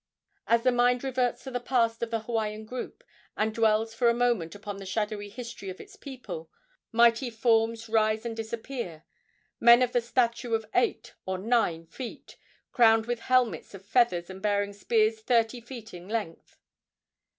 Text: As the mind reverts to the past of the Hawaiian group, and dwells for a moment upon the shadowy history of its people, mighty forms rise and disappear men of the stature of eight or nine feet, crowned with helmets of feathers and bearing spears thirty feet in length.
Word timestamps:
As 0.47 0.63
the 0.63 0.71
mind 0.71 1.03
reverts 1.03 1.43
to 1.43 1.51
the 1.51 1.59
past 1.59 2.01
of 2.01 2.09
the 2.09 2.21
Hawaiian 2.21 2.65
group, 2.65 3.03
and 3.37 3.53
dwells 3.53 3.93
for 3.93 4.09
a 4.09 4.15
moment 4.15 4.55
upon 4.55 4.77
the 4.77 4.85
shadowy 4.87 5.29
history 5.29 5.69
of 5.69 5.79
its 5.79 5.95
people, 5.95 6.49
mighty 6.91 7.29
forms 7.29 7.87
rise 7.87 8.25
and 8.25 8.35
disappear 8.35 9.03
men 9.59 9.83
of 9.83 9.91
the 9.91 10.01
stature 10.01 10.55
of 10.55 10.65
eight 10.73 11.13
or 11.27 11.37
nine 11.37 11.85
feet, 11.85 12.35
crowned 12.71 13.05
with 13.05 13.19
helmets 13.19 13.75
of 13.75 13.85
feathers 13.85 14.27
and 14.31 14.41
bearing 14.41 14.73
spears 14.73 15.19
thirty 15.19 15.61
feet 15.61 15.93
in 15.93 16.09
length. 16.09 16.57